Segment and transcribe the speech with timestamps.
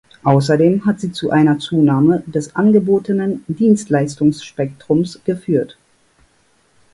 [0.23, 5.77] Außerdem hat sie zu einer Zunahme des angebotenen Dienstleistungsspektrums geführt.